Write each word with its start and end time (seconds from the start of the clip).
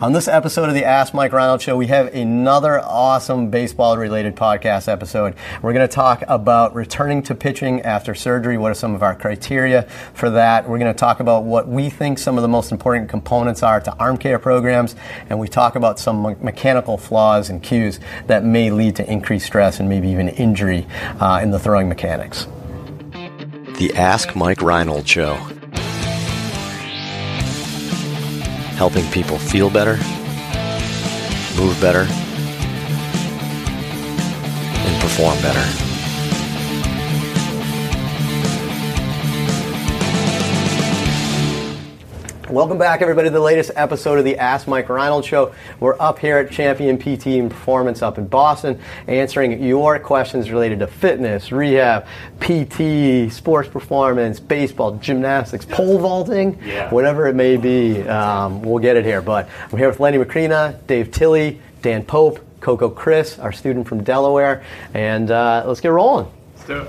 On 0.00 0.12
this 0.12 0.26
episode 0.26 0.68
of 0.68 0.74
the 0.74 0.84
Ask 0.84 1.14
Mike 1.14 1.32
Reinold 1.32 1.62
Show, 1.62 1.76
we 1.76 1.86
have 1.86 2.12
another 2.12 2.80
awesome 2.80 3.48
baseball 3.48 3.96
related 3.96 4.34
podcast 4.34 4.88
episode. 4.88 5.36
We're 5.62 5.72
going 5.72 5.88
to 5.88 5.94
talk 5.94 6.24
about 6.26 6.74
returning 6.74 7.22
to 7.22 7.34
pitching 7.36 7.80
after 7.82 8.12
surgery. 8.12 8.58
What 8.58 8.72
are 8.72 8.74
some 8.74 8.96
of 8.96 9.04
our 9.04 9.14
criteria 9.14 9.84
for 10.12 10.30
that? 10.30 10.68
We're 10.68 10.80
going 10.80 10.92
to 10.92 10.98
talk 10.98 11.20
about 11.20 11.44
what 11.44 11.68
we 11.68 11.90
think 11.90 12.18
some 12.18 12.36
of 12.36 12.42
the 12.42 12.48
most 12.48 12.72
important 12.72 13.08
components 13.08 13.62
are 13.62 13.80
to 13.82 13.94
arm 13.98 14.16
care 14.16 14.40
programs, 14.40 14.96
and 15.30 15.38
we 15.38 15.46
talk 15.46 15.76
about 15.76 16.00
some 16.00 16.22
me- 16.22 16.36
mechanical 16.40 16.98
flaws 16.98 17.48
and 17.48 17.62
cues 17.62 18.00
that 18.26 18.44
may 18.44 18.72
lead 18.72 18.96
to 18.96 19.08
increased 19.10 19.46
stress 19.46 19.78
and 19.78 19.88
maybe 19.88 20.08
even 20.08 20.28
injury 20.28 20.88
uh, 21.20 21.38
in 21.40 21.52
the 21.52 21.58
throwing 21.58 21.88
mechanics. 21.88 22.48
The 23.78 23.92
Ask 23.94 24.34
Mike 24.34 24.60
Reinold 24.60 25.06
Show. 25.06 25.38
Helping 28.76 29.08
people 29.12 29.38
feel 29.38 29.70
better, 29.70 29.96
move 31.56 31.78
better, 31.80 32.06
and 34.86 35.00
perform 35.00 35.40
better. 35.40 35.83
Welcome 42.54 42.78
back, 42.78 43.02
everybody, 43.02 43.28
to 43.30 43.32
the 43.32 43.40
latest 43.40 43.72
episode 43.74 44.16
of 44.20 44.24
the 44.24 44.38
Ask 44.38 44.68
Mike 44.68 44.88
Reinold 44.88 45.24
Show. 45.24 45.52
We're 45.80 45.96
up 45.98 46.20
here 46.20 46.38
at 46.38 46.52
Champion 46.52 46.96
PT 46.98 47.26
and 47.38 47.50
Performance 47.50 48.00
up 48.00 48.16
in 48.16 48.28
Boston, 48.28 48.78
answering 49.08 49.60
your 49.60 49.98
questions 49.98 50.52
related 50.52 50.78
to 50.78 50.86
fitness, 50.86 51.50
rehab, 51.50 52.06
PT, 52.38 53.32
sports 53.32 53.68
performance, 53.68 54.38
baseball, 54.38 54.92
gymnastics, 54.98 55.64
pole 55.64 55.98
vaulting, 55.98 56.56
Yeah. 56.64 56.90
whatever 56.90 57.26
it 57.26 57.34
may 57.34 57.56
be. 57.56 58.06
Um, 58.06 58.62
we'll 58.62 58.78
get 58.78 58.96
it 58.96 59.04
here. 59.04 59.20
But 59.20 59.48
I'm 59.72 59.76
here 59.78 59.88
with 59.88 59.98
Lenny 59.98 60.18
Macrina, 60.18 60.76
Dave 60.86 61.10
Tilley, 61.10 61.60
Dan 61.82 62.04
Pope, 62.04 62.38
Coco 62.60 62.88
Chris, 62.88 63.36
our 63.40 63.50
student 63.50 63.88
from 63.88 64.04
Delaware, 64.04 64.62
and 64.94 65.28
uh, 65.32 65.64
let's 65.66 65.80
get 65.80 65.88
rolling. 65.88 66.28
Let's 66.54 66.66
do 66.68 66.76
it. 66.82 66.88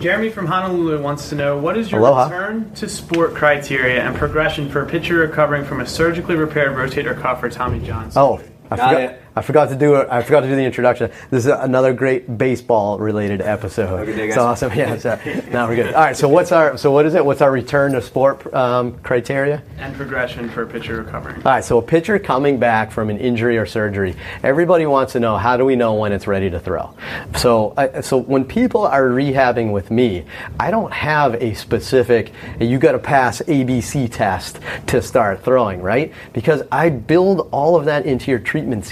Jeremy 0.00 0.28
from 0.30 0.46
Honolulu 0.46 1.00
wants 1.00 1.28
to 1.30 1.34
know 1.34 1.56
what 1.58 1.76
is 1.76 1.90
your 1.90 2.00
Aloha. 2.00 2.24
return 2.24 2.72
to 2.74 2.88
sport 2.88 3.34
criteria 3.34 4.02
and 4.02 4.14
progression 4.16 4.68
for 4.68 4.82
a 4.82 4.86
pitcher 4.86 5.16
recovering 5.16 5.64
from 5.64 5.80
a 5.80 5.86
surgically 5.86 6.36
repaired 6.36 6.76
rotator 6.76 7.18
cuff 7.20 7.42
or 7.42 7.48
Tommy 7.48 7.80
John? 7.80 8.10
Oh, 8.14 8.34
I 8.70 8.76
Got 8.76 8.88
forgot, 8.90 9.00
it. 9.00 9.22
I 9.36 9.42
forgot 9.42 9.68
to 9.68 9.76
do 9.76 9.96
it. 9.96 10.08
I 10.10 10.22
forgot 10.22 10.40
to 10.40 10.48
do 10.48 10.56
the 10.56 10.64
introduction. 10.64 11.10
This 11.30 11.44
is 11.44 11.52
another 11.52 11.92
great 11.92 12.38
baseball 12.38 12.98
related 12.98 13.42
episode. 13.42 14.08
Okay, 14.08 14.28
It's 14.28 14.36
guys. 14.36 14.62
awesome. 14.62 14.72
Yeah, 14.72 14.96
so, 14.96 15.18
now 15.50 15.68
we're 15.68 15.76
good. 15.76 15.92
All 15.92 16.04
right. 16.04 16.16
So 16.16 16.26
what's 16.26 16.52
our? 16.52 16.78
So 16.78 16.90
what 16.90 17.04
is 17.04 17.14
it? 17.14 17.22
What's 17.24 17.42
our 17.42 17.52
return 17.52 17.92
to 17.92 18.00
sport 18.00 18.52
um, 18.54 18.98
criteria? 19.00 19.62
and 19.78 19.94
progression 19.94 20.48
for 20.48 20.62
a 20.62 20.66
pitcher 20.66 21.02
recovering. 21.02 21.36
All 21.36 21.42
right, 21.52 21.62
so 21.64 21.76
a 21.76 21.82
pitcher 21.82 22.18
coming 22.18 22.58
back 22.58 22.90
from 22.90 23.10
an 23.10 23.18
injury 23.18 23.58
or 23.58 23.66
surgery, 23.66 24.16
everybody 24.42 24.86
wants 24.86 25.12
to 25.12 25.20
know 25.20 25.36
how 25.36 25.58
do 25.58 25.66
we 25.66 25.76
know 25.76 25.94
when 25.94 26.12
it's 26.12 26.26
ready 26.26 26.48
to 26.48 26.58
throw? 26.58 26.94
So, 27.36 27.74
I 27.76 28.00
so 28.00 28.16
when 28.16 28.44
people 28.46 28.86
are 28.86 29.02
rehabbing 29.02 29.70
with 29.70 29.90
me, 29.90 30.24
I 30.58 30.70
don't 30.70 30.92
have 30.92 31.34
a 31.34 31.52
specific 31.54 32.32
you 32.58 32.78
got 32.78 32.92
to 32.92 32.98
pass 32.98 33.42
ABC 33.42 34.10
test 34.10 34.60
to 34.86 35.02
start 35.02 35.44
throwing, 35.44 35.82
right? 35.82 36.12
Because 36.32 36.62
I 36.72 36.88
build 36.88 37.48
all 37.52 37.76
of 37.76 37.84
that 37.84 38.06
into 38.06 38.30
your 38.30 38.40
treatment 38.40 38.86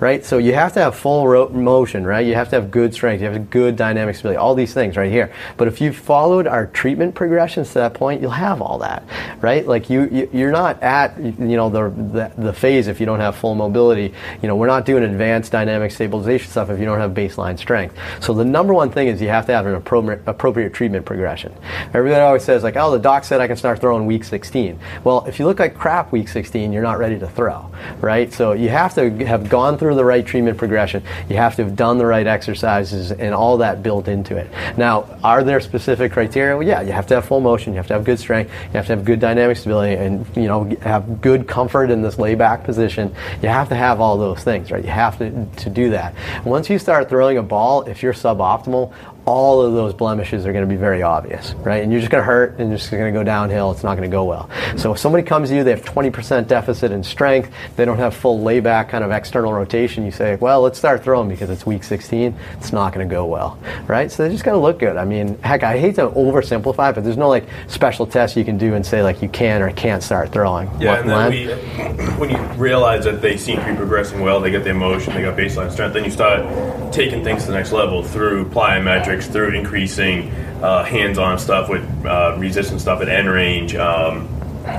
right? 0.00 0.24
So 0.24 0.38
you 0.38 0.54
have 0.54 0.72
to 0.74 0.80
have 0.80 0.96
full 0.96 1.50
motion, 1.50 2.06
right? 2.06 2.26
You 2.26 2.34
have 2.34 2.48
to 2.50 2.56
have 2.56 2.70
good 2.70 2.94
strength, 2.94 3.20
you 3.20 3.28
have 3.28 3.50
good 3.50 3.76
dynamic 3.76 4.16
stability, 4.16 4.38
all 4.38 4.54
these 4.54 4.74
things 4.74 4.96
right 4.96 5.10
here. 5.10 5.32
But 5.56 5.68
if 5.68 5.80
you've 5.80 5.96
followed 5.96 6.46
our 6.46 6.66
treatment 6.66 7.14
progressions 7.14 7.68
to 7.68 7.74
that 7.74 7.94
point, 7.94 8.20
you'll 8.20 8.30
have 8.30 8.60
all 8.60 8.78
that, 8.78 9.04
right? 9.40 9.66
Like 9.66 9.90
you, 9.90 10.08
you 10.10 10.28
you're 10.32 10.52
not 10.52 10.82
at 10.82 11.18
you 11.18 11.56
know 11.56 11.68
the, 11.68 11.90
the 11.90 12.42
the 12.42 12.52
phase 12.52 12.88
if 12.88 13.00
you 13.00 13.06
don't 13.06 13.20
have 13.20 13.36
full 13.36 13.54
mobility. 13.54 14.12
You 14.42 14.48
know, 14.48 14.56
we're 14.56 14.66
not 14.66 14.84
doing 14.86 15.04
advanced 15.04 15.52
dynamic 15.52 15.90
stabilization 15.90 16.50
stuff 16.50 16.70
if 16.70 16.78
you 16.78 16.84
don't 16.84 16.98
have 16.98 17.12
baseline 17.12 17.58
strength. 17.58 17.96
So 18.20 18.34
the 18.34 18.44
number 18.44 18.74
one 18.74 18.90
thing 18.90 19.08
is 19.08 19.20
you 19.20 19.28
have 19.28 19.46
to 19.46 19.52
have 19.52 19.66
an 19.66 19.74
appropriate 19.74 20.22
appropriate 20.26 20.72
treatment 20.72 21.04
progression. 21.04 21.54
Everybody 21.94 22.20
always 22.20 22.44
says 22.44 22.62
like, 22.62 22.76
oh, 22.76 22.90
the 22.90 22.98
doc 22.98 23.24
said 23.24 23.40
I 23.40 23.46
can 23.46 23.56
start 23.56 23.80
throwing 23.80 24.06
week 24.06 24.24
16. 24.24 24.78
Well, 25.04 25.24
if 25.26 25.38
you 25.38 25.46
look 25.46 25.58
like 25.58 25.74
crap 25.76 26.12
week 26.12 26.28
16, 26.28 26.72
you're 26.72 26.82
not 26.82 26.98
ready 26.98 27.18
to 27.18 27.28
throw, 27.28 27.70
right? 28.00 28.32
So 28.32 28.52
you 28.52 28.68
have 28.68 28.94
to 28.94 29.10
have 29.26 29.35
gone 29.44 29.78
through 29.78 29.94
the 29.94 30.04
right 30.04 30.24
treatment 30.24 30.58
progression. 30.58 31.02
You 31.28 31.36
have 31.36 31.56
to 31.56 31.64
have 31.64 31.76
done 31.76 31.98
the 31.98 32.06
right 32.06 32.26
exercises 32.26 33.12
and 33.12 33.34
all 33.34 33.58
that 33.58 33.82
built 33.82 34.08
into 34.08 34.36
it. 34.36 34.50
Now, 34.76 35.18
are 35.22 35.42
there 35.44 35.60
specific 35.60 36.12
criteria? 36.12 36.56
Well, 36.56 36.66
yeah, 36.66 36.82
you 36.82 36.92
have 36.92 37.06
to 37.08 37.14
have 37.16 37.24
full 37.24 37.40
motion, 37.40 37.72
you 37.72 37.76
have 37.78 37.86
to 37.88 37.94
have 37.94 38.04
good 38.04 38.18
strength, 38.18 38.52
you 38.66 38.72
have 38.72 38.86
to 38.86 38.96
have 38.96 39.04
good 39.04 39.20
dynamic 39.20 39.56
stability, 39.56 39.94
and 39.94 40.26
you 40.36 40.46
know 40.46 40.64
have 40.82 41.20
good 41.20 41.46
comfort 41.46 41.90
in 41.90 42.02
this 42.02 42.18
layback 42.18 42.64
position. 42.64 43.14
You 43.42 43.48
have 43.48 43.68
to 43.68 43.74
have 43.74 44.00
all 44.00 44.18
those 44.18 44.42
things, 44.42 44.70
right? 44.70 44.84
You 44.84 44.90
have 44.90 45.18
to 45.18 45.46
to 45.46 45.70
do 45.70 45.90
that. 45.90 46.14
Once 46.44 46.70
you 46.70 46.78
start 46.78 47.08
throwing 47.08 47.38
a 47.38 47.42
ball, 47.42 47.82
if 47.82 48.02
you're 48.02 48.12
suboptimal, 48.12 48.92
all 49.26 49.60
of 49.60 49.72
those 49.74 49.92
blemishes 49.92 50.46
are 50.46 50.52
going 50.52 50.64
to 50.64 50.72
be 50.72 50.78
very 50.78 51.02
obvious, 51.02 51.52
right? 51.54 51.82
And 51.82 51.90
you're 51.90 52.00
just 52.00 52.12
going 52.12 52.22
to 52.22 52.26
hurt 52.26 52.58
and 52.58 52.68
you're 52.68 52.78
just 52.78 52.92
going 52.92 53.12
to 53.12 53.18
go 53.18 53.24
downhill. 53.24 53.72
It's 53.72 53.82
not 53.82 53.96
going 53.96 54.08
to 54.08 54.14
go 54.14 54.24
well. 54.24 54.48
So 54.76 54.92
if 54.92 54.98
somebody 54.98 55.24
comes 55.24 55.48
to 55.48 55.56
you, 55.56 55.64
they 55.64 55.72
have 55.72 55.82
20% 55.82 56.46
deficit 56.46 56.92
in 56.92 57.02
strength, 57.02 57.50
they 57.74 57.84
don't 57.84 57.98
have 57.98 58.14
full 58.14 58.40
layback 58.40 58.88
kind 58.88 59.02
of 59.02 59.10
external 59.10 59.52
rotation, 59.52 60.04
you 60.04 60.12
say, 60.12 60.36
well, 60.36 60.60
let's 60.60 60.78
start 60.78 61.02
throwing 61.02 61.28
because 61.28 61.50
it's 61.50 61.66
week 61.66 61.82
16. 61.82 62.36
It's 62.52 62.72
not 62.72 62.94
going 62.94 63.06
to 63.06 63.12
go 63.12 63.26
well, 63.26 63.58
right? 63.88 64.10
So 64.10 64.24
they 64.24 64.30
just 64.30 64.44
got 64.44 64.52
to 64.52 64.58
look 64.58 64.78
good. 64.78 64.96
I 64.96 65.04
mean, 65.04 65.38
heck, 65.38 65.62
I 65.62 65.78
hate 65.78 65.96
to 65.96 66.08
oversimplify, 66.08 66.94
but 66.94 67.04
there's 67.04 67.16
no 67.16 67.28
like 67.28 67.48
special 67.68 68.06
test 68.06 68.36
you 68.36 68.44
can 68.44 68.58
do 68.58 68.74
and 68.74 68.84
say 68.84 69.02
like 69.02 69.22
you 69.22 69.28
can 69.28 69.62
or 69.62 69.70
can't 69.72 70.02
start 70.02 70.32
throwing. 70.32 70.68
Yeah, 70.80 70.90
What, 70.90 71.00
and 71.00 71.10
then 71.10 71.30
we, 71.30 72.18
when 72.18 72.30
you 72.30 72.38
realize 72.54 73.04
that 73.04 73.22
they 73.22 73.36
seem 73.36 73.58
to 73.58 73.66
be 73.66 73.76
progressing 73.76 74.20
well, 74.20 74.40
they 74.40 74.50
get 74.50 74.64
the 74.64 74.70
emotion, 74.70 75.14
they 75.14 75.22
got 75.22 75.36
baseline 75.36 75.70
strength, 75.70 75.94
then 75.94 76.04
you 76.04 76.10
start 76.10 76.92
taking 76.92 77.22
things 77.22 77.42
to 77.42 77.50
the 77.50 77.56
next 77.56 77.72
level 77.72 78.02
through 78.02 78.48
plyometrics, 78.50 79.30
through 79.30 79.50
increasing 79.50 80.30
uh, 80.62 80.84
hands-on 80.84 81.38
stuff 81.38 81.68
with 81.68 81.84
uh, 82.06 82.36
resistance 82.38 82.82
stuff 82.82 83.00
at 83.02 83.08
end 83.08 83.28
range, 83.28 83.74
um, 83.74 84.28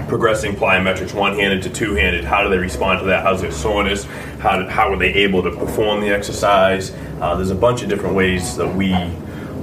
progressing 0.07 0.55
plyometrics 0.55 1.13
one-handed 1.13 1.63
to 1.63 1.69
two-handed. 1.69 2.23
How 2.23 2.43
do 2.43 2.49
they 2.49 2.57
respond 2.57 2.99
to 2.99 3.05
that? 3.05 3.23
How's 3.23 3.41
their 3.41 3.51
soreness? 3.51 4.03
How, 4.39 4.67
how 4.67 4.91
are 4.91 4.97
they 4.97 5.13
able 5.13 5.43
to 5.43 5.51
perform 5.51 6.01
the 6.01 6.09
exercise? 6.09 6.91
Uh, 7.21 7.35
there's 7.35 7.51
a 7.51 7.55
bunch 7.55 7.83
of 7.83 7.89
different 7.89 8.15
ways 8.15 8.57
that 8.57 8.75
we 8.75 8.91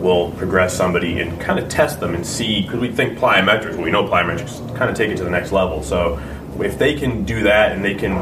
will 0.01 0.31
progress 0.33 0.77
somebody 0.77 1.21
and 1.21 1.41
kind 1.41 1.59
of 1.59 1.69
test 1.69 2.01
them 2.01 2.15
and 2.15 2.27
see 2.27 2.63
because 2.63 2.79
we 2.79 2.91
think 2.91 3.19
plyometrics 3.19 3.75
we 3.83 3.91
know 3.91 4.05
plyometrics 4.07 4.59
kind 4.77 4.91
of 4.91 4.97
take 4.97 5.11
it 5.11 5.17
to 5.17 5.25
the 5.25 5.31
next 5.31 5.51
level 5.51 5.83
so 5.83 6.21
if 6.59 6.79
they 6.79 6.95
can 6.95 7.25
do 7.25 7.43
that 7.43 7.73
and 7.73 7.83
they 7.83 7.95
can 7.95 8.13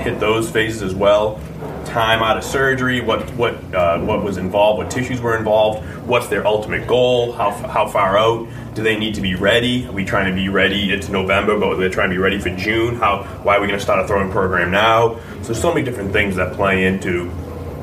hit 0.00 0.18
those 0.18 0.50
phases 0.50 0.82
as 0.82 0.92
well 0.92 1.40
time 1.86 2.22
out 2.22 2.36
of 2.36 2.44
surgery 2.44 3.00
what 3.00 3.28
what 3.34 3.54
uh, 3.74 3.98
what 4.00 4.22
was 4.22 4.36
involved 4.36 4.78
what 4.78 4.90
tissues 4.90 5.20
were 5.20 5.36
involved 5.36 5.84
what's 6.06 6.28
their 6.28 6.46
ultimate 6.46 6.86
goal 6.86 7.32
how, 7.32 7.50
how 7.50 7.86
far 7.86 8.16
out 8.18 8.48
do 8.74 8.82
they 8.82 8.96
need 8.96 9.14
to 9.14 9.20
be 9.20 9.34
ready 9.34 9.86
are 9.86 9.92
we 9.92 10.04
trying 10.04 10.28
to 10.28 10.34
be 10.34 10.48
ready 10.48 10.92
it's 10.92 11.08
november 11.08 11.58
but 11.58 11.76
they're 11.76 11.90
trying 11.90 12.10
to 12.10 12.14
be 12.14 12.20
ready 12.20 12.38
for 12.38 12.50
june 12.50 12.94
how 12.96 13.24
why 13.42 13.56
are 13.56 13.60
we 13.60 13.66
going 13.66 13.78
to 13.78 13.82
start 13.82 13.98
a 13.98 14.06
throwing 14.06 14.30
program 14.30 14.70
now 14.70 15.14
so 15.16 15.46
there's 15.48 15.60
so 15.60 15.72
many 15.72 15.84
different 15.84 16.12
things 16.12 16.36
that 16.36 16.52
play 16.54 16.86
into 16.86 17.28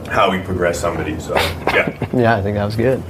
how 0.09 0.31
we 0.31 0.39
progress 0.39 0.79
somebody 0.79 1.19
so 1.19 1.35
yeah 1.35 1.97
yeah, 2.13 2.35
I 2.35 2.41
think 2.41 2.55
that 2.55 2.65
was 2.65 2.75
good. 2.75 3.03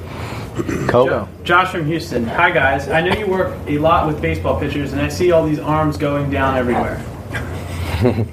Coco. 0.89 1.29
Josh 1.43 1.71
from 1.71 1.85
Houston. 1.85 2.25
Hi 2.25 2.49
guys. 2.49 2.89
I 2.89 3.01
know 3.01 3.17
you 3.17 3.27
work 3.27 3.55
a 3.67 3.77
lot 3.77 4.07
with 4.07 4.21
baseball 4.21 4.59
pitchers, 4.59 4.91
and 4.91 5.01
I 5.01 5.07
see 5.07 5.31
all 5.31 5.45
these 5.45 5.59
arms 5.59 5.97
going 5.97 6.31
down 6.31 6.57
everywhere. 6.57 7.03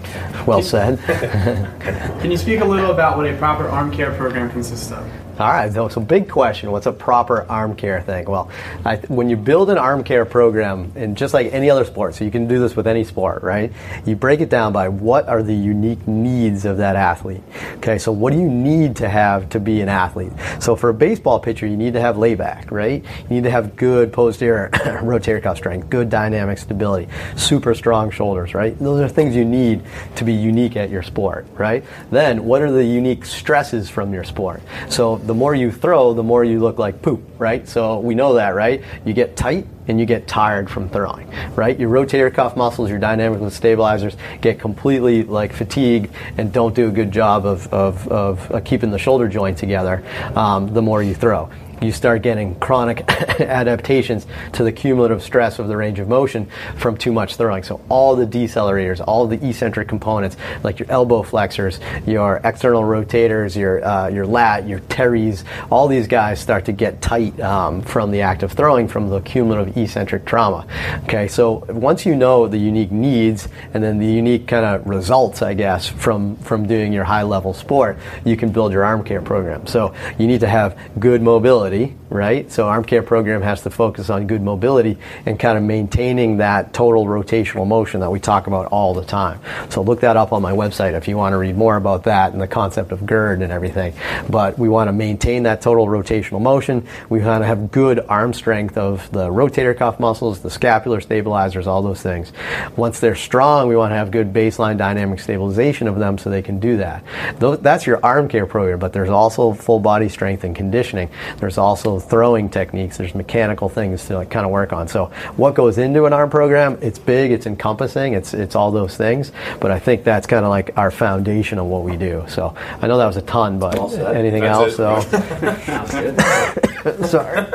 Well 0.46 0.62
said. 0.62 0.98
Can 2.20 2.30
you 2.30 2.36
speak 2.36 2.60
a 2.60 2.64
little 2.64 2.90
about 2.90 3.16
what 3.16 3.26
a 3.26 3.36
proper 3.36 3.68
arm 3.68 3.90
care 3.90 4.14
program 4.14 4.50
consists 4.50 4.92
of? 4.92 5.10
All 5.36 5.48
right, 5.48 5.72
so, 5.72 5.88
so 5.88 6.00
big 6.00 6.28
question. 6.28 6.70
What's 6.70 6.86
a 6.86 6.92
proper 6.92 7.44
arm 7.50 7.74
care 7.74 8.00
thing? 8.00 8.26
Well, 8.26 8.52
I, 8.84 8.98
when 9.08 9.28
you 9.28 9.36
build 9.36 9.68
an 9.68 9.78
arm 9.78 10.04
care 10.04 10.24
program, 10.24 10.92
and 10.94 11.16
just 11.16 11.34
like 11.34 11.52
any 11.52 11.68
other 11.68 11.84
sport, 11.84 12.14
so 12.14 12.24
you 12.24 12.30
can 12.30 12.46
do 12.46 12.60
this 12.60 12.76
with 12.76 12.86
any 12.86 13.02
sport, 13.02 13.42
right? 13.42 13.72
You 14.06 14.14
break 14.14 14.40
it 14.40 14.48
down 14.48 14.72
by 14.72 14.88
what 14.88 15.26
are 15.26 15.42
the 15.42 15.52
unique 15.54 16.06
needs 16.06 16.64
of 16.64 16.76
that 16.76 16.94
athlete. 16.94 17.42
Okay, 17.78 17.98
so 17.98 18.12
what 18.12 18.32
do 18.32 18.38
you 18.38 18.48
need 18.48 18.94
to 18.96 19.08
have 19.08 19.48
to 19.48 19.58
be 19.58 19.80
an 19.80 19.88
athlete? 19.88 20.30
So 20.60 20.76
for 20.76 20.90
a 20.90 20.94
baseball 20.94 21.40
pitcher, 21.40 21.66
you 21.66 21.76
need 21.76 21.94
to 21.94 22.00
have 22.00 22.16
layback, 22.16 22.70
right? 22.70 23.04
You 23.22 23.28
need 23.28 23.42
to 23.42 23.50
have 23.50 23.74
good 23.74 24.12
posterior 24.12 24.70
rotator 25.02 25.42
cuff 25.42 25.56
strength, 25.56 25.90
good 25.90 26.08
dynamic 26.08 26.58
stability, 26.58 27.08
super 27.34 27.74
strong 27.74 28.12
shoulders, 28.12 28.54
right? 28.54 28.78
Those 28.78 29.00
are 29.00 29.08
things 29.08 29.34
you 29.34 29.44
need 29.44 29.82
to 30.14 30.24
be 30.24 30.32
unique 30.32 30.76
at 30.76 30.90
your 30.90 31.02
sport, 31.02 31.44
right? 31.54 31.84
Then 32.12 32.44
what 32.44 32.62
are 32.62 32.70
the 32.70 32.84
unique 32.84 33.24
stresses 33.24 33.90
from 33.90 34.14
your 34.14 34.22
sport? 34.22 34.62
So 34.88 35.23
the 35.26 35.34
more 35.34 35.54
you 35.54 35.72
throw, 35.72 36.14
the 36.14 36.22
more 36.22 36.44
you 36.44 36.60
look 36.60 36.78
like 36.78 37.02
poop, 37.02 37.22
right? 37.38 37.66
So 37.68 37.98
we 37.98 38.14
know 38.14 38.34
that, 38.34 38.54
right? 38.54 38.82
You 39.04 39.12
get 39.12 39.36
tight 39.36 39.66
and 39.88 40.00
you 40.00 40.06
get 40.06 40.26
tired 40.26 40.70
from 40.70 40.88
throwing, 40.88 41.30
right? 41.54 41.78
Your 41.78 41.90
rotator 41.90 42.32
cuff 42.32 42.56
muscles, 42.56 42.90
your 42.90 42.98
dynamic 42.98 43.40
and 43.40 43.52
stabilizers 43.52 44.16
get 44.40 44.58
completely 44.58 45.22
like 45.22 45.52
fatigued 45.52 46.14
and 46.38 46.52
don't 46.52 46.74
do 46.74 46.88
a 46.88 46.90
good 46.90 47.10
job 47.10 47.46
of, 47.46 47.72
of, 47.72 48.06
of 48.08 48.50
uh, 48.52 48.60
keeping 48.60 48.90
the 48.90 48.98
shoulder 48.98 49.28
joint 49.28 49.58
together 49.58 50.04
um, 50.34 50.72
the 50.72 50.82
more 50.82 51.02
you 51.02 51.14
throw 51.14 51.50
you 51.84 51.92
start 51.92 52.22
getting 52.22 52.54
chronic 52.56 53.08
adaptations 53.40 54.26
to 54.52 54.64
the 54.64 54.72
cumulative 54.72 55.22
stress 55.22 55.58
of 55.58 55.68
the 55.68 55.76
range 55.76 55.98
of 55.98 56.08
motion 56.08 56.46
from 56.76 56.96
too 56.96 57.12
much 57.12 57.36
throwing. 57.36 57.62
So 57.62 57.80
all 57.88 58.16
the 58.16 58.26
decelerators, 58.26 59.02
all 59.06 59.26
the 59.26 59.46
eccentric 59.46 59.88
components, 59.88 60.36
like 60.62 60.78
your 60.78 60.90
elbow 60.90 61.22
flexors, 61.22 61.80
your 62.06 62.40
external 62.44 62.82
rotators, 62.82 63.56
your 63.56 63.84
uh, 63.84 64.08
your 64.08 64.26
lat, 64.26 64.66
your 64.66 64.80
teres, 64.80 65.44
all 65.70 65.88
these 65.88 66.06
guys 66.06 66.40
start 66.40 66.64
to 66.66 66.72
get 66.72 67.00
tight 67.00 67.38
um, 67.40 67.82
from 67.82 68.10
the 68.10 68.22
act 68.22 68.42
of 68.42 68.52
throwing 68.52 68.88
from 68.88 69.08
the 69.08 69.20
cumulative 69.20 69.73
eccentric 69.76 70.24
trauma. 70.24 70.66
Okay, 71.04 71.28
so 71.28 71.64
once 71.68 72.06
you 72.06 72.16
know 72.16 72.48
the 72.48 72.58
unique 72.58 72.90
needs 72.90 73.48
and 73.72 73.82
then 73.82 73.98
the 73.98 74.06
unique 74.06 74.46
kind 74.46 74.64
of 74.64 74.86
results, 74.86 75.42
I 75.42 75.54
guess, 75.54 75.88
from 75.88 76.36
from 76.36 76.66
doing 76.66 76.92
your 76.92 77.04
high 77.04 77.22
level 77.22 77.54
sport, 77.54 77.98
you 78.24 78.36
can 78.36 78.50
build 78.50 78.72
your 78.72 78.84
arm 78.84 79.04
care 79.04 79.22
program. 79.22 79.66
So 79.66 79.94
you 80.18 80.26
need 80.26 80.40
to 80.40 80.48
have 80.48 80.78
good 80.98 81.22
mobility 81.22 81.96
right? 82.14 82.50
So 82.52 82.68
arm 82.68 82.84
care 82.84 83.02
program 83.02 83.42
has 83.42 83.62
to 83.62 83.70
focus 83.70 84.08
on 84.08 84.28
good 84.28 84.40
mobility 84.40 84.98
and 85.26 85.38
kind 85.38 85.58
of 85.58 85.64
maintaining 85.64 86.36
that 86.36 86.72
total 86.72 87.06
rotational 87.06 87.66
motion 87.66 88.00
that 88.00 88.10
we 88.10 88.20
talk 88.20 88.46
about 88.46 88.66
all 88.66 88.94
the 88.94 89.04
time. 89.04 89.40
So 89.68 89.82
look 89.82 90.00
that 90.00 90.16
up 90.16 90.32
on 90.32 90.40
my 90.40 90.52
website 90.52 90.92
if 90.92 91.08
you 91.08 91.16
want 91.16 91.32
to 91.32 91.38
read 91.38 91.56
more 91.56 91.76
about 91.76 92.04
that 92.04 92.32
and 92.32 92.40
the 92.40 92.46
concept 92.46 92.92
of 92.92 93.00
GIRD 93.00 93.42
and 93.42 93.52
everything. 93.52 93.94
But 94.30 94.56
we 94.58 94.68
want 94.68 94.88
to 94.88 94.92
maintain 94.92 95.42
that 95.42 95.60
total 95.60 95.86
rotational 95.86 96.40
motion. 96.40 96.86
We 97.08 97.20
want 97.20 97.42
to 97.42 97.46
have 97.46 97.72
good 97.72 97.98
arm 98.08 98.32
strength 98.32 98.78
of 98.78 99.10
the 99.10 99.28
rotator 99.28 99.63
cuff 99.72 99.98
muscles, 99.98 100.40
the 100.40 100.50
scapular 100.50 101.00
stabilizers, 101.00 101.66
all 101.66 101.80
those 101.80 102.02
things. 102.02 102.32
Once 102.76 103.00
they're 103.00 103.14
strong, 103.14 103.68
we 103.68 103.76
want 103.76 103.92
to 103.92 103.96
have 103.96 104.10
good 104.10 104.32
baseline 104.32 104.76
dynamic 104.76 105.20
stabilization 105.20 105.86
of 105.88 105.98
them 105.98 106.18
so 106.18 106.28
they 106.28 106.42
can 106.42 106.58
do 106.58 106.76
that. 106.76 107.02
That's 107.38 107.86
your 107.86 108.04
arm 108.04 108.28
care 108.28 108.46
program, 108.46 108.78
but 108.80 108.92
there's 108.92 109.08
also 109.08 109.52
full 109.54 109.80
body 109.80 110.08
strength 110.08 110.44
and 110.44 110.54
conditioning. 110.54 111.08
There's 111.38 111.56
also 111.56 112.00
throwing 112.00 112.50
techniques. 112.50 112.96
There's 112.96 113.14
mechanical 113.14 113.68
things 113.68 114.04
to 114.06 114.16
like 114.16 114.30
kind 114.30 114.44
of 114.44 114.52
work 114.52 114.72
on. 114.72 114.88
So 114.88 115.06
what 115.36 115.54
goes 115.54 115.78
into 115.78 116.04
an 116.06 116.12
arm 116.12 116.28
program? 116.30 116.78
It's 116.82 116.98
big. 116.98 117.30
It's 117.30 117.46
encompassing. 117.46 118.14
It's 118.14 118.34
it's 118.34 118.56
all 118.56 118.72
those 118.72 118.96
things. 118.96 119.32
But 119.60 119.70
I 119.70 119.78
think 119.78 120.02
that's 120.04 120.26
kind 120.26 120.44
of 120.44 120.50
like 120.50 120.76
our 120.76 120.90
foundation 120.90 121.58
of 121.58 121.66
what 121.66 121.84
we 121.84 121.96
do. 121.96 122.24
So 122.28 122.54
I 122.82 122.86
know 122.88 122.98
that 122.98 123.06
was 123.06 123.16
a 123.16 123.22
ton, 123.22 123.58
but 123.58 123.78
anything 124.14 124.42
That's 124.42 124.78
else? 124.78 125.06
it. 125.12 125.14
So 126.84 127.06
sorry. 127.06 127.46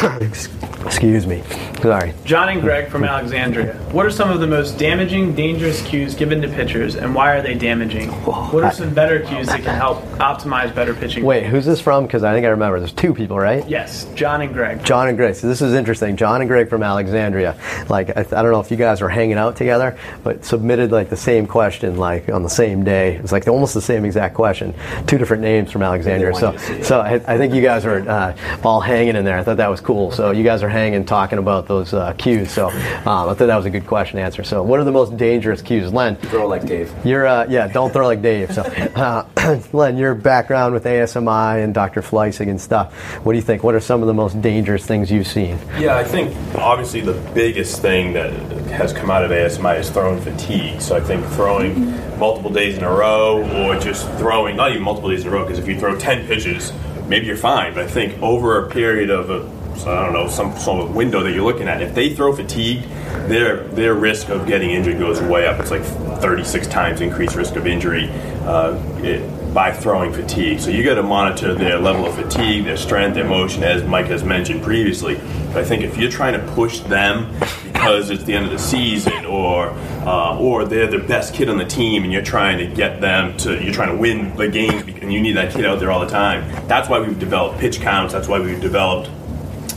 Doug. 0.00 0.67
Excuse 0.88 1.26
me. 1.26 1.42
Sorry. 1.82 2.14
John 2.24 2.48
and 2.48 2.62
Greg 2.62 2.88
from 2.88 3.04
Alexandria. 3.04 3.74
What 3.92 4.06
are 4.06 4.10
some 4.10 4.30
of 4.30 4.40
the 4.40 4.46
most 4.46 4.78
damaging, 4.78 5.34
dangerous 5.34 5.86
cues 5.86 6.14
given 6.14 6.40
to 6.42 6.48
pitchers, 6.48 6.96
and 6.96 7.14
why 7.14 7.36
are 7.36 7.42
they 7.42 7.54
damaging? 7.54 8.08
What 8.24 8.64
are 8.64 8.72
some 8.72 8.94
better 8.94 9.20
cues 9.20 9.46
that 9.48 9.62
can 9.62 9.76
help 9.76 10.02
optimize 10.14 10.74
better 10.74 10.94
pitching? 10.94 11.24
Wait, 11.24 11.44
who's 11.44 11.66
this 11.66 11.80
from? 11.80 12.06
Because 12.06 12.24
I 12.24 12.32
think 12.32 12.46
I 12.46 12.48
remember. 12.48 12.78
There's 12.78 12.92
two 12.92 13.12
people, 13.14 13.38
right? 13.38 13.68
Yes, 13.68 14.06
John 14.14 14.40
and 14.40 14.52
Greg. 14.52 14.82
John 14.82 15.08
and 15.08 15.16
Greg. 15.16 15.34
So 15.34 15.46
this 15.46 15.60
is 15.60 15.74
interesting. 15.74 16.16
John 16.16 16.40
and 16.40 16.48
Greg 16.48 16.68
from 16.68 16.82
Alexandria. 16.82 17.56
Like 17.88 18.16
I, 18.16 18.20
I 18.20 18.42
don't 18.42 18.50
know 18.50 18.60
if 18.60 18.70
you 18.70 18.76
guys 18.78 19.00
were 19.02 19.10
hanging 19.10 19.36
out 19.36 19.56
together, 19.56 19.98
but 20.24 20.44
submitted 20.44 20.90
like 20.90 21.10
the 21.10 21.16
same 21.16 21.46
question 21.46 21.96
like 21.98 22.30
on 22.30 22.42
the 22.42 22.50
same 22.50 22.82
day. 22.82 23.16
It's 23.16 23.30
like 23.30 23.46
almost 23.46 23.74
the 23.74 23.82
same 23.82 24.04
exact 24.04 24.34
question. 24.34 24.74
Two 25.06 25.18
different 25.18 25.42
names 25.42 25.70
from 25.70 25.82
Alexandria. 25.82 26.34
So 26.34 26.56
so 26.82 27.00
I, 27.00 27.14
I 27.14 27.36
think 27.36 27.54
you 27.54 27.62
guys 27.62 27.84
were 27.84 28.00
uh, 28.08 28.36
all 28.64 28.80
hanging 28.80 29.16
in 29.16 29.24
there. 29.24 29.38
I 29.38 29.44
thought 29.44 29.58
that 29.58 29.70
was 29.70 29.80
cool. 29.80 30.10
So 30.10 30.30
you 30.30 30.44
guys 30.44 30.62
are 30.62 30.68
hanging 30.78 31.04
talking 31.04 31.38
about 31.38 31.66
those 31.66 31.92
uh, 31.92 32.12
cues. 32.14 32.50
So 32.50 32.68
um, 32.68 33.28
I 33.28 33.34
thought 33.34 33.38
that 33.38 33.56
was 33.56 33.66
a 33.66 33.70
good 33.70 33.86
question 33.86 34.16
to 34.16 34.22
answer. 34.22 34.44
So 34.44 34.62
what 34.62 34.80
are 34.80 34.84
the 34.84 34.92
most 34.92 35.16
dangerous 35.16 35.60
cues, 35.60 35.92
Len? 35.92 36.16
Throw 36.16 36.46
like 36.46 36.66
Dave. 36.66 36.92
You're 37.04 37.26
uh, 37.26 37.46
yeah, 37.48 37.66
don't 37.68 37.92
throw 37.92 38.06
like 38.06 38.22
Dave. 38.22 38.52
So, 38.52 38.62
uh, 38.62 39.26
Len, 39.72 39.96
your 39.96 40.14
background 40.14 40.74
with 40.74 40.84
ASMI 40.84 41.62
and 41.64 41.74
Dr. 41.74 42.02
Fleisig 42.02 42.48
and 42.48 42.60
stuff. 42.60 42.94
What 43.24 43.32
do 43.32 43.38
you 43.38 43.44
think? 43.44 43.62
What 43.62 43.74
are 43.74 43.80
some 43.80 44.02
of 44.02 44.06
the 44.06 44.14
most 44.14 44.40
dangerous 44.40 44.86
things 44.86 45.10
you've 45.10 45.26
seen? 45.26 45.58
Yeah, 45.78 45.96
I 45.96 46.04
think 46.04 46.34
obviously 46.54 47.00
the 47.00 47.18
biggest 47.34 47.82
thing 47.82 48.12
that 48.12 48.32
has 48.70 48.92
come 48.92 49.10
out 49.10 49.24
of 49.24 49.30
ASMI 49.30 49.80
is 49.80 49.90
throwing 49.90 50.20
fatigue. 50.20 50.80
So 50.80 50.96
I 50.96 51.00
think 51.00 51.24
throwing 51.28 51.90
multiple 52.18 52.50
days 52.50 52.76
in 52.76 52.84
a 52.84 52.90
row 52.90 53.42
or 53.64 53.78
just 53.78 54.08
throwing, 54.18 54.56
not 54.56 54.70
even 54.70 54.82
multiple 54.82 55.10
days 55.10 55.22
in 55.22 55.28
a 55.28 55.30
row, 55.30 55.44
because 55.44 55.58
if 55.58 55.66
you 55.66 55.78
throw 55.78 55.98
10 55.98 56.26
pitches, 56.26 56.72
maybe 57.06 57.26
you're 57.26 57.36
fine. 57.36 57.74
But 57.74 57.84
I 57.84 57.88
think 57.88 58.20
over 58.22 58.64
a 58.64 58.70
period 58.70 59.10
of 59.10 59.30
a 59.30 59.47
so 59.78 59.92
I 59.92 60.04
don't 60.04 60.12
know 60.12 60.28
some 60.28 60.56
sort 60.58 60.84
of 60.84 60.94
window 60.94 61.22
that 61.22 61.32
you're 61.32 61.44
looking 61.44 61.68
at. 61.68 61.80
If 61.80 61.94
they 61.94 62.14
throw 62.14 62.34
fatigue, 62.34 62.82
their 63.28 63.64
their 63.68 63.94
risk 63.94 64.28
of 64.28 64.46
getting 64.46 64.70
injured 64.70 64.98
goes 64.98 65.20
way 65.20 65.46
up. 65.46 65.60
It's 65.60 65.70
like 65.70 65.82
36 65.82 66.66
times 66.68 67.00
increased 67.00 67.36
risk 67.36 67.56
of 67.56 67.66
injury 67.66 68.08
uh, 68.42 68.76
it, 68.98 69.54
by 69.54 69.72
throwing 69.72 70.12
fatigue. 70.12 70.60
So 70.60 70.70
you 70.70 70.84
got 70.84 70.96
to 70.96 71.02
monitor 71.02 71.54
their 71.54 71.78
level 71.78 72.06
of 72.06 72.14
fatigue, 72.14 72.64
their 72.64 72.76
strength, 72.76 73.14
their 73.14 73.28
motion, 73.28 73.62
as 73.62 73.84
Mike 73.84 74.06
has 74.06 74.24
mentioned 74.24 74.62
previously. 74.62 75.14
But 75.48 75.58
I 75.58 75.64
think 75.64 75.82
if 75.82 75.96
you're 75.96 76.10
trying 76.10 76.34
to 76.34 76.52
push 76.52 76.80
them 76.80 77.32
because 77.64 78.10
it's 78.10 78.24
the 78.24 78.34
end 78.34 78.46
of 78.46 78.50
the 78.50 78.58
season, 78.58 79.24
or 79.24 79.68
uh, 80.02 80.38
or 80.38 80.64
they're 80.64 80.88
the 80.88 80.98
best 80.98 81.34
kid 81.34 81.48
on 81.48 81.58
the 81.58 81.64
team, 81.64 82.02
and 82.02 82.12
you're 82.12 82.22
trying 82.22 82.58
to 82.58 82.66
get 82.66 83.00
them 83.00 83.36
to 83.38 83.62
you're 83.62 83.72
trying 83.72 83.90
to 83.90 83.96
win 83.96 84.34
the 84.36 84.48
games, 84.48 84.82
and 85.00 85.12
you 85.12 85.20
need 85.20 85.36
that 85.36 85.52
kid 85.52 85.64
out 85.64 85.78
there 85.78 85.90
all 85.90 86.00
the 86.00 86.10
time. 86.10 86.42
That's 86.66 86.88
why 86.88 86.98
we've 86.98 87.18
developed 87.18 87.58
pitch 87.58 87.80
counts. 87.80 88.12
That's 88.12 88.28
why 88.28 88.40
we've 88.40 88.60
developed 88.60 89.10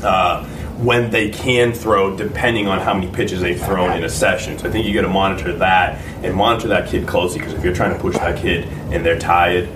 uh, 0.03 0.43
when 0.77 1.11
they 1.11 1.29
can 1.29 1.73
throw, 1.73 2.15
depending 2.15 2.67
on 2.67 2.79
how 2.79 2.93
many 2.93 3.11
pitches 3.11 3.41
they've 3.41 3.61
thrown 3.61 3.95
in 3.95 4.03
a 4.03 4.09
session. 4.09 4.57
So 4.57 4.67
I 4.67 4.71
think 4.71 4.85
you 4.85 4.93
got 4.93 5.01
to 5.01 5.09
monitor 5.09 5.53
that 5.57 6.03
and 6.23 6.35
monitor 6.35 6.67
that 6.69 6.89
kid 6.89 7.07
closely 7.07 7.39
because 7.39 7.53
if 7.53 7.63
you're 7.63 7.75
trying 7.75 7.93
to 7.93 7.99
push 7.99 8.15
that 8.15 8.41
kid 8.41 8.65
and 8.91 9.05
they're 9.05 9.19
tired, 9.19 9.69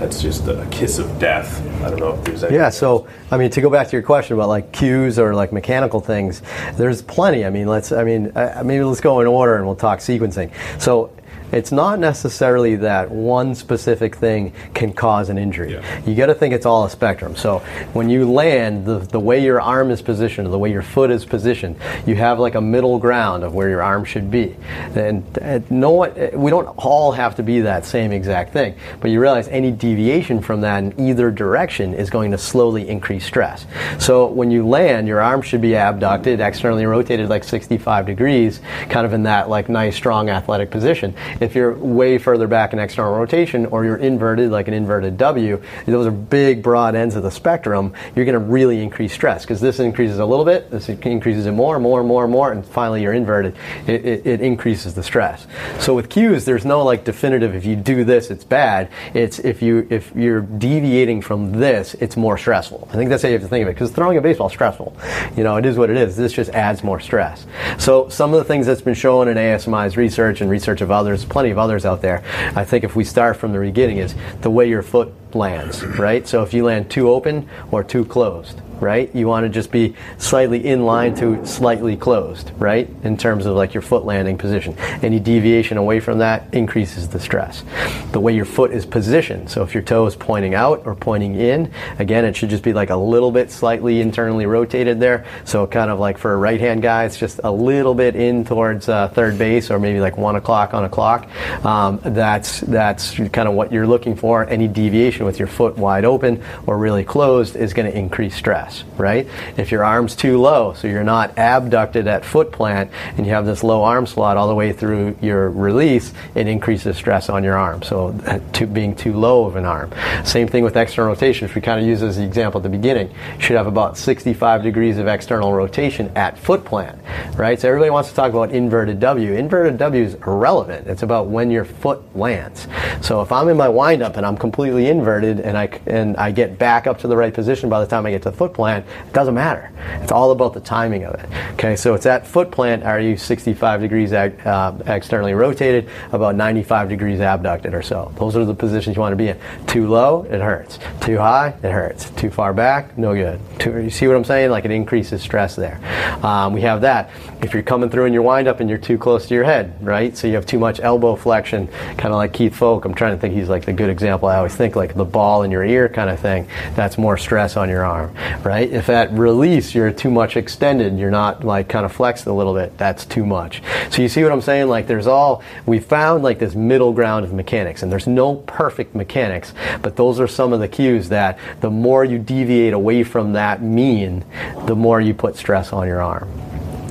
that's 0.00 0.22
just 0.22 0.48
a 0.48 0.66
kiss 0.70 0.98
of 0.98 1.18
death. 1.18 1.60
I 1.82 1.90
don't 1.90 2.00
know 2.00 2.14
if 2.14 2.24
there's 2.24 2.42
any. 2.44 2.56
Yeah, 2.56 2.70
so 2.70 3.06
I 3.30 3.36
mean, 3.36 3.50
to 3.50 3.60
go 3.60 3.68
back 3.68 3.88
to 3.88 3.92
your 3.92 4.02
question 4.02 4.34
about 4.34 4.48
like 4.48 4.72
cues 4.72 5.18
or 5.18 5.34
like 5.34 5.52
mechanical 5.52 6.00
things, 6.00 6.40
there's 6.74 7.02
plenty. 7.02 7.44
I 7.44 7.50
mean, 7.50 7.66
let's. 7.66 7.92
I 7.92 8.04
mean, 8.04 8.32
uh, 8.34 8.62
maybe 8.64 8.82
let's 8.82 9.02
go 9.02 9.20
in 9.20 9.26
order 9.26 9.56
and 9.56 9.66
we'll 9.66 9.76
talk 9.76 9.98
sequencing. 9.98 10.52
So 10.80 11.10
it's 11.52 11.72
not 11.72 11.98
necessarily 11.98 12.76
that 12.76 13.10
one 13.10 13.54
specific 13.54 14.16
thing 14.16 14.52
can 14.74 14.92
cause 14.92 15.28
an 15.28 15.38
injury. 15.38 15.72
Yeah. 15.72 16.00
You 16.06 16.14
got 16.14 16.26
to 16.26 16.34
think 16.34 16.54
it's 16.54 16.66
all 16.66 16.84
a 16.84 16.90
spectrum. 16.90 17.36
So 17.36 17.58
when 17.92 18.10
you 18.10 18.30
land, 18.30 18.86
the, 18.86 18.98
the 18.98 19.20
way 19.20 19.42
your 19.42 19.60
arm 19.60 19.90
is 19.90 20.02
positioned, 20.02 20.52
the 20.52 20.58
way 20.58 20.70
your 20.70 20.82
foot 20.82 21.10
is 21.10 21.24
positioned, 21.24 21.76
you 22.06 22.14
have 22.16 22.38
like 22.38 22.54
a 22.54 22.60
middle 22.60 22.98
ground 22.98 23.44
of 23.44 23.54
where 23.54 23.68
your 23.68 23.82
arm 23.82 24.04
should 24.04 24.30
be. 24.30 24.56
And 24.94 25.70
no 25.70 25.90
one, 25.90 26.12
we 26.34 26.50
don't 26.50 26.66
all 26.78 27.12
have 27.12 27.36
to 27.36 27.42
be 27.42 27.60
that 27.60 27.84
same 27.84 28.12
exact 28.12 28.52
thing, 28.52 28.74
but 29.00 29.10
you 29.10 29.20
realize 29.20 29.48
any 29.48 29.70
deviation 29.70 30.40
from 30.40 30.60
that 30.62 30.82
in 30.82 31.00
either 31.00 31.30
direction 31.30 31.94
is 31.94 32.10
going 32.10 32.30
to 32.30 32.38
slowly 32.38 32.88
increase 32.88 33.24
stress. 33.24 33.66
So 33.98 34.26
when 34.26 34.50
you 34.50 34.66
land, 34.66 35.08
your 35.08 35.20
arm 35.20 35.42
should 35.42 35.60
be 35.60 35.74
abducted, 35.74 36.40
externally 36.40 36.86
rotated 36.86 37.28
like 37.28 37.44
65 37.44 38.06
degrees, 38.06 38.60
kind 38.88 39.06
of 39.06 39.12
in 39.12 39.24
that 39.24 39.48
like 39.48 39.68
nice, 39.68 39.96
strong 39.96 40.28
athletic 40.28 40.70
position. 40.70 41.14
If 41.40 41.54
you're 41.54 41.74
way 41.74 42.18
further 42.18 42.46
back 42.46 42.72
in 42.72 42.78
external 42.78 43.14
rotation 43.14 43.66
or 43.66 43.84
you're 43.84 43.96
inverted 43.96 44.50
like 44.50 44.68
an 44.68 44.74
inverted 44.74 45.16
W, 45.16 45.62
those 45.86 46.06
are 46.06 46.10
big, 46.10 46.62
broad 46.62 46.94
ends 46.94 47.16
of 47.16 47.22
the 47.22 47.30
spectrum, 47.30 47.92
you're 48.14 48.24
going 48.24 48.34
to 48.34 48.38
really 48.38 48.82
increase 48.82 49.12
stress 49.12 49.42
because 49.42 49.60
this 49.60 49.80
increases 49.80 50.18
a 50.18 50.24
little 50.24 50.44
bit, 50.44 50.70
this 50.70 50.88
increases 50.88 51.46
it 51.46 51.52
more, 51.52 51.78
more, 51.78 52.04
more, 52.04 52.28
more, 52.28 52.52
and 52.52 52.64
finally 52.64 53.02
you're 53.02 53.12
inverted. 53.12 53.56
It, 53.86 54.04
it, 54.04 54.26
it 54.26 54.40
increases 54.40 54.94
the 54.94 55.02
stress. 55.02 55.46
So 55.78 55.94
with 55.94 56.08
cues, 56.08 56.44
there's 56.44 56.64
no 56.64 56.84
like 56.84 57.04
definitive 57.04 57.54
if 57.54 57.64
you 57.64 57.76
do 57.76 58.04
this, 58.04 58.30
it's 58.30 58.44
bad. 58.44 58.90
It's 59.14 59.38
if 59.38 59.62
you 59.62 59.86
if 59.90 60.14
you're 60.14 60.40
deviating 60.40 61.22
from 61.22 61.52
this, 61.52 61.94
it's 61.94 62.16
more 62.16 62.38
stressful. 62.38 62.88
I 62.90 62.94
think 62.94 63.10
that's 63.10 63.22
how 63.22 63.28
you 63.28 63.34
have 63.34 63.42
to 63.42 63.48
think 63.48 63.62
of 63.62 63.68
it 63.68 63.74
because 63.74 63.90
throwing 63.90 64.18
a 64.18 64.20
baseball 64.20 64.48
is 64.48 64.52
stressful. 64.52 64.96
You 65.36 65.44
know, 65.44 65.56
it 65.56 65.66
is 65.66 65.76
what 65.76 65.90
it 65.90 65.96
is. 65.96 66.16
This 66.16 66.32
just 66.32 66.50
adds 66.50 66.82
more 66.82 67.00
stress. 67.00 67.46
So 67.78 68.08
some 68.08 68.32
of 68.32 68.38
the 68.38 68.44
things 68.44 68.66
that's 68.66 68.80
been 68.80 68.94
shown 68.94 69.28
in 69.28 69.36
ASMI's 69.36 69.96
research 69.96 70.40
and 70.40 70.50
research 70.50 70.80
of 70.80 70.90
others, 70.90 71.24
plenty 71.30 71.50
of 71.50 71.58
others 71.58 71.86
out 71.86 72.02
there. 72.02 72.22
I 72.54 72.64
think 72.64 72.84
if 72.84 72.94
we 72.94 73.04
start 73.04 73.38
from 73.38 73.52
the 73.52 73.60
beginning 73.60 73.96
is 73.98 74.14
the 74.42 74.50
way 74.50 74.68
your 74.68 74.82
foot 74.82 75.14
lands, 75.34 75.82
right? 75.84 76.26
So 76.28 76.42
if 76.42 76.52
you 76.52 76.64
land 76.64 76.90
too 76.90 77.08
open 77.08 77.48
or 77.70 77.82
too 77.82 78.04
closed, 78.04 78.60
right? 78.80 79.14
You 79.14 79.26
want 79.26 79.44
to 79.44 79.48
just 79.48 79.70
be 79.70 79.94
slightly 80.18 80.66
in 80.66 80.84
line 80.84 81.14
to 81.16 81.44
slightly 81.46 81.96
closed, 81.96 82.52
right? 82.58 82.88
In 83.02 83.16
terms 83.16 83.46
of 83.46 83.56
like 83.56 83.74
your 83.74 83.82
foot 83.82 84.04
landing 84.04 84.38
position. 84.38 84.76
Any 85.02 85.20
deviation 85.20 85.76
away 85.76 86.00
from 86.00 86.18
that 86.18 86.52
increases 86.54 87.08
the 87.08 87.20
stress. 87.20 87.64
The 88.12 88.20
way 88.20 88.34
your 88.34 88.44
foot 88.44 88.72
is 88.72 88.86
positioned, 88.86 89.50
so 89.50 89.62
if 89.62 89.74
your 89.74 89.82
toe 89.82 90.06
is 90.06 90.16
pointing 90.16 90.54
out 90.54 90.82
or 90.86 90.94
pointing 90.94 91.34
in, 91.34 91.72
again, 91.98 92.24
it 92.24 92.36
should 92.36 92.50
just 92.50 92.62
be 92.62 92.72
like 92.72 92.90
a 92.90 92.96
little 92.96 93.30
bit 93.30 93.50
slightly 93.50 94.00
internally 94.00 94.46
rotated 94.46 95.00
there. 95.00 95.24
So 95.44 95.66
kind 95.66 95.90
of 95.90 95.98
like 95.98 96.18
for 96.18 96.32
a 96.32 96.36
right 96.36 96.60
hand 96.60 96.82
guy, 96.82 97.04
it's 97.04 97.16
just 97.16 97.40
a 97.44 97.50
little 97.50 97.94
bit 97.94 98.16
in 98.16 98.44
towards 98.44 98.88
uh, 98.88 99.08
third 99.08 99.38
base 99.38 99.70
or 99.70 99.78
maybe 99.78 100.00
like 100.00 100.16
one 100.16 100.36
o'clock 100.36 100.74
on 100.74 100.84
a 100.84 100.88
clock. 100.88 101.28
Um, 101.64 102.00
that's, 102.02 102.60
that's 102.60 103.14
kind 103.14 103.48
of 103.48 103.54
what 103.54 103.72
you're 103.72 103.86
looking 103.86 104.16
for. 104.16 104.48
Any 104.48 104.68
deviation 104.68 105.26
with 105.26 105.38
your 105.38 105.48
foot 105.48 105.76
wide 105.76 106.04
open 106.04 106.42
or 106.66 106.78
really 106.78 107.04
closed 107.04 107.56
is 107.56 107.72
going 107.72 107.90
to 107.90 107.96
increase 107.96 108.34
stress, 108.36 108.69
right? 108.96 109.26
If 109.56 109.70
your 109.70 109.84
arm's 109.84 110.16
too 110.16 110.38
low, 110.38 110.74
so 110.74 110.88
you're 110.88 111.04
not 111.04 111.36
abducted 111.38 112.06
at 112.06 112.24
foot 112.24 112.52
plant 112.52 112.90
and 113.16 113.26
you 113.26 113.32
have 113.32 113.46
this 113.46 113.62
low 113.62 113.82
arm 113.84 114.06
slot 114.06 114.36
all 114.36 114.48
the 114.48 114.54
way 114.54 114.72
through 114.72 115.16
your 115.20 115.50
release, 115.50 116.12
it 116.34 116.46
increases 116.46 116.96
stress 116.96 117.28
on 117.28 117.44
your 117.44 117.56
arm. 117.56 117.82
So 117.82 118.12
to 118.52 118.66
being 118.66 118.94
too 118.94 119.12
low 119.12 119.44
of 119.46 119.56
an 119.56 119.64
arm. 119.64 119.92
Same 120.24 120.48
thing 120.48 120.64
with 120.64 120.76
external 120.76 121.12
rotation. 121.12 121.46
which 121.46 121.54
we 121.54 121.60
kind 121.60 121.80
of 121.80 121.86
use 121.86 122.02
as 122.02 122.16
the 122.16 122.24
example 122.24 122.58
at 122.58 122.62
the 122.62 122.68
beginning, 122.68 123.10
you 123.36 123.42
should 123.42 123.56
have 123.56 123.66
about 123.66 123.96
65 123.96 124.62
degrees 124.62 124.98
of 124.98 125.06
external 125.06 125.52
rotation 125.52 126.10
at 126.16 126.38
foot 126.38 126.64
plant, 126.64 126.98
right? 127.36 127.60
So 127.60 127.68
everybody 127.68 127.90
wants 127.90 128.10
to 128.10 128.14
talk 128.14 128.30
about 128.30 128.50
inverted 128.50 129.00
W. 129.00 129.32
Inverted 129.32 129.78
W 129.78 130.02
is 130.02 130.14
irrelevant. 130.14 130.86
It's 130.86 131.02
about 131.02 131.28
when 131.28 131.50
your 131.50 131.64
foot 131.64 132.16
lands. 132.16 132.68
So 133.00 133.22
if 133.22 133.32
I'm 133.32 133.48
in 133.48 133.56
my 133.56 133.68
windup 133.68 134.16
and 134.16 134.26
I'm 134.26 134.36
completely 134.36 134.88
inverted 134.88 135.40
and 135.40 135.56
I 135.56 135.66
and 135.86 136.16
I 136.16 136.30
get 136.30 136.58
back 136.58 136.86
up 136.86 136.98
to 137.00 137.08
the 137.08 137.16
right 137.16 137.32
position 137.32 137.68
by 137.68 137.80
the 137.80 137.86
time 137.86 138.06
I 138.06 138.10
get 138.10 138.22
to 138.22 138.32
foot 138.32 138.54
plant, 138.54 138.59
it 138.66 138.84
doesn't 139.12 139.34
matter. 139.34 139.70
It's 140.02 140.12
all 140.12 140.30
about 140.30 140.54
the 140.54 140.60
timing 140.60 141.04
of 141.04 141.14
it. 141.14 141.28
Okay, 141.54 141.76
so 141.76 141.94
it's 141.94 142.06
at 142.06 142.26
foot 142.26 142.50
plant. 142.50 142.84
Are 142.84 143.00
you 143.00 143.16
65 143.16 143.80
degrees 143.80 144.12
uh, 144.12 144.78
externally 144.86 145.34
rotated, 145.34 145.88
about 146.12 146.34
95 146.34 146.88
degrees 146.88 147.20
abducted 147.20 147.74
or 147.74 147.82
so? 147.82 148.12
Those 148.16 148.36
are 148.36 148.44
the 148.44 148.54
positions 148.54 148.96
you 148.96 149.00
want 149.00 149.12
to 149.12 149.16
be 149.16 149.28
in. 149.28 149.38
Too 149.66 149.88
low, 149.88 150.22
it 150.24 150.40
hurts. 150.40 150.78
Too 151.00 151.18
high, 151.18 151.54
it 151.62 151.70
hurts. 151.70 152.10
Too 152.10 152.30
far 152.30 152.52
back, 152.52 152.96
no 152.98 153.14
good. 153.14 153.40
Too, 153.58 153.78
you 153.78 153.90
see 153.90 154.06
what 154.06 154.16
I'm 154.16 154.24
saying? 154.24 154.50
Like 154.50 154.64
it 154.64 154.70
increases 154.70 155.22
stress 155.22 155.56
there. 155.56 155.80
Um, 156.24 156.52
we 156.52 156.60
have 156.62 156.82
that. 156.82 157.10
If 157.42 157.54
you're 157.54 157.62
coming 157.62 157.90
through 157.90 158.04
in 158.04 158.12
your 158.12 158.22
windup 158.22 158.60
and 158.60 158.68
you're 158.68 158.78
too 158.78 158.98
close 158.98 159.26
to 159.28 159.34
your 159.34 159.44
head, 159.44 159.74
right? 159.84 160.16
So 160.16 160.26
you 160.26 160.34
have 160.34 160.46
too 160.46 160.58
much 160.58 160.80
elbow 160.80 161.16
flexion, 161.16 161.68
kind 161.68 162.06
of 162.06 162.14
like 162.14 162.32
Keith 162.32 162.54
Foulke. 162.54 162.84
I'm 162.84 162.94
trying 162.94 163.14
to 163.14 163.20
think 163.20 163.34
he's 163.34 163.48
like 163.48 163.64
the 163.64 163.72
good 163.72 163.90
example. 163.90 164.28
I 164.28 164.36
always 164.36 164.54
think 164.54 164.76
like 164.76 164.94
the 164.94 165.04
ball 165.04 165.42
in 165.42 165.50
your 165.50 165.64
ear 165.64 165.88
kind 165.88 166.10
of 166.10 166.20
thing. 166.20 166.48
That's 166.74 166.98
more 166.98 167.16
stress 167.16 167.56
on 167.56 167.68
your 167.68 167.84
arm, 167.84 168.14
right? 168.44 168.49
If 168.50 168.88
at 168.88 169.12
release 169.12 169.74
you're 169.74 169.90
too 169.92 170.10
much 170.10 170.36
extended, 170.36 170.98
you're 170.98 171.10
not 171.10 171.44
like 171.44 171.68
kind 171.68 171.84
of 171.84 171.92
flexed 171.92 172.26
a 172.26 172.32
little 172.32 172.54
bit, 172.54 172.76
that's 172.78 173.04
too 173.04 173.24
much. 173.24 173.62
So 173.90 174.02
you 174.02 174.08
see 174.08 174.22
what 174.22 174.32
I'm 174.32 174.40
saying? 174.40 174.68
Like 174.68 174.86
there's 174.86 175.06
all, 175.06 175.42
we 175.66 175.78
found 175.78 176.22
like 176.22 176.38
this 176.38 176.54
middle 176.54 176.92
ground 176.92 177.24
of 177.24 177.32
mechanics 177.32 177.82
and 177.82 177.90
there's 177.90 178.06
no 178.06 178.36
perfect 178.36 178.94
mechanics, 178.94 179.52
but 179.82 179.96
those 179.96 180.20
are 180.20 180.28
some 180.28 180.52
of 180.52 180.60
the 180.60 180.68
cues 180.68 181.08
that 181.10 181.38
the 181.60 181.70
more 181.70 182.04
you 182.04 182.18
deviate 182.18 182.72
away 182.72 183.04
from 183.04 183.32
that 183.34 183.62
mean, 183.62 184.24
the 184.66 184.76
more 184.76 185.00
you 185.00 185.14
put 185.14 185.36
stress 185.36 185.72
on 185.72 185.86
your 185.86 186.02
arm. 186.02 186.30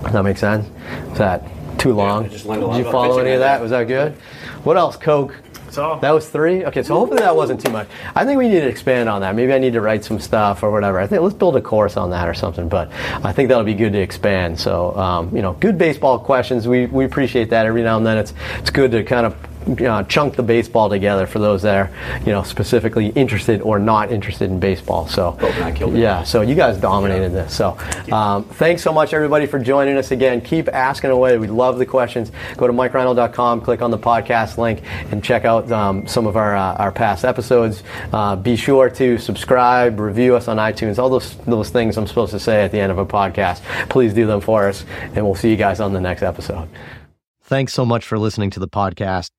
Does 0.03 0.13
that 0.13 0.23
make 0.23 0.37
sense? 0.37 0.65
Is 1.11 1.17
that 1.17 1.43
too 1.77 1.93
long? 1.93 2.25
I 2.25 2.27
just 2.29 2.45
learned 2.45 2.63
a 2.63 2.67
lot 2.67 2.77
Did 2.77 2.85
you 2.85 2.91
follow 2.91 3.19
any 3.19 3.31
of 3.31 3.41
right 3.41 3.47
that? 3.47 3.61
Was 3.61 3.71
that 3.71 3.87
good? 3.87 4.13
What 4.63 4.77
else? 4.77 4.95
Coke. 4.97 5.35
All. 5.77 5.99
That 5.99 6.11
was 6.11 6.29
three. 6.29 6.65
Okay, 6.65 6.83
so 6.83 6.95
hopefully 6.95 7.19
that 7.19 7.35
wasn't 7.35 7.63
too 7.63 7.71
much. 7.71 7.87
I 8.15 8.25
think 8.25 8.37
we 8.37 8.47
need 8.47 8.61
to 8.61 8.67
expand 8.67 9.09
on 9.09 9.21
that. 9.21 9.35
Maybe 9.35 9.53
I 9.53 9.59
need 9.59 9.73
to 9.73 9.81
write 9.81 10.03
some 10.03 10.19
stuff 10.19 10.63
or 10.63 10.71
whatever. 10.71 10.99
I 10.99 11.07
think 11.07 11.21
let's 11.21 11.35
build 11.35 11.55
a 11.55 11.61
course 11.61 11.97
on 11.97 12.09
that 12.11 12.27
or 12.27 12.33
something. 12.33 12.69
But 12.69 12.91
I 13.23 13.31
think 13.31 13.49
that'll 13.49 13.63
be 13.63 13.73
good 13.73 13.93
to 13.93 13.99
expand. 13.99 14.59
So 14.59 14.95
um, 14.95 15.35
you 15.35 15.41
know, 15.41 15.53
good 15.53 15.77
baseball 15.77 16.19
questions. 16.19 16.67
We 16.67 16.87
we 16.87 17.05
appreciate 17.05 17.49
that 17.51 17.65
every 17.65 17.83
now 17.83 17.97
and 17.97 18.05
then. 18.05 18.17
It's 18.17 18.33
it's 18.57 18.69
good 18.69 18.91
to 18.91 19.03
kind 19.03 19.25
of 19.25 19.35
uh, 19.81 20.03
chunk 20.03 20.35
the 20.35 20.43
baseball 20.43 20.89
together 20.89 21.27
for 21.27 21.39
those 21.39 21.61
that 21.61 21.75
are, 21.75 21.91
you 22.19 22.31
know, 22.31 22.43
specifically 22.43 23.07
interested 23.09 23.61
or 23.61 23.79
not 23.79 24.11
interested 24.11 24.49
in 24.49 24.59
baseball. 24.59 25.07
So, 25.07 25.37
and 25.39 25.63
I 25.63 25.71
killed 25.71 25.95
it. 25.95 25.99
yeah, 25.99 26.23
so 26.23 26.41
you 26.41 26.55
guys 26.55 26.77
dominated 26.77 27.29
this. 27.29 27.55
So, 27.55 27.77
um, 28.11 28.43
thanks 28.43 28.81
so 28.81 28.91
much, 28.91 29.13
everybody, 29.13 29.45
for 29.45 29.59
joining 29.59 29.97
us 29.97 30.11
again. 30.11 30.41
Keep 30.41 30.69
asking 30.69 31.11
away. 31.11 31.37
We 31.37 31.47
love 31.47 31.77
the 31.77 31.85
questions. 31.85 32.31
Go 32.57 32.67
to 32.67 32.73
MikeReinold.com, 32.73 33.61
click 33.61 33.81
on 33.81 33.91
the 33.91 33.97
podcast 33.97 34.57
link, 34.57 34.81
and 35.11 35.23
check 35.23 35.45
out 35.45 35.71
um, 35.71 36.07
some 36.07 36.27
of 36.27 36.35
our 36.35 36.55
uh, 36.55 36.75
our 36.75 36.91
past 36.91 37.25
episodes. 37.25 37.83
Uh, 38.13 38.35
be 38.35 38.55
sure 38.55 38.89
to 38.89 39.17
subscribe, 39.17 39.99
review 39.99 40.35
us 40.35 40.47
on 40.47 40.57
iTunes, 40.57 40.99
all 40.99 41.09
those 41.09 41.35
those 41.45 41.69
things 41.69 41.97
I'm 41.97 42.07
supposed 42.07 42.31
to 42.31 42.39
say 42.39 42.63
at 42.63 42.71
the 42.71 42.79
end 42.79 42.91
of 42.91 42.97
a 42.97 43.05
podcast. 43.05 43.61
Please 43.89 44.13
do 44.13 44.25
them 44.27 44.41
for 44.41 44.67
us, 44.67 44.85
and 45.15 45.25
we'll 45.25 45.35
see 45.35 45.49
you 45.49 45.57
guys 45.57 45.79
on 45.79 45.93
the 45.93 46.01
next 46.01 46.23
episode. 46.23 46.69
Thanks 47.41 47.73
so 47.73 47.83
much 47.85 48.05
for 48.05 48.19
listening 48.19 48.51
to 48.51 48.59
the 48.59 48.67
podcast. 48.67 49.38